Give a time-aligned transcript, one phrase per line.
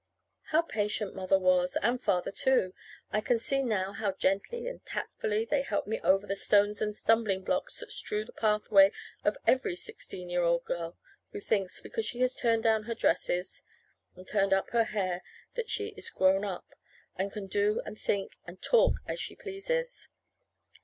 [0.45, 2.73] How patient Mother was, and Father, too!
[3.11, 6.95] I can see now how gently and tactfully they helped me over the stones and
[6.95, 8.91] stumbling blocks that strew the pathway
[9.23, 10.97] of every sixteen year old girl
[11.33, 13.61] who thinks, because she has turned down her dresses
[14.15, 15.21] and turned up her hair,
[15.53, 16.73] that she is grown up,
[17.15, 20.07] and can do and think and talk as she pleases.